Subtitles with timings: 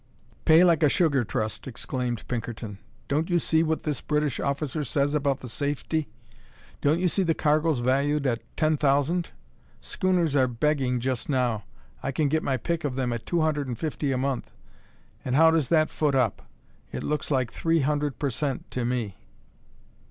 [0.45, 2.79] "Pay like a sugar trust!" exclaimed Pinkerton.
[3.07, 6.09] "Don't you see what this British officer says about the safety?
[6.81, 9.29] Don't you see the cargo's valued at ten thousand?
[9.79, 11.65] Schooners are begging just now;
[12.01, 14.55] I can get my pick of them at two hundred and fifty a month;
[15.23, 16.49] and how does that foot up?
[16.91, 18.71] It looks like three hundred per cent.
[18.71, 19.17] to me."